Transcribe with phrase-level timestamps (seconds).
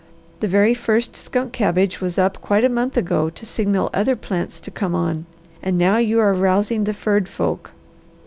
[0.39, 4.59] The very first skunk cabbage was up quite a month ago to signal other plants
[4.61, 5.27] to come on,
[5.61, 7.69] and now you are rousing the furred folk.